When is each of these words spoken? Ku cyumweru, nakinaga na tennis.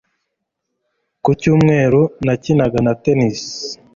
Ku 1.23 1.29
cyumweru, 1.41 2.01
nakinaga 2.25 2.79
na 2.85 2.93
tennis. 3.03 3.41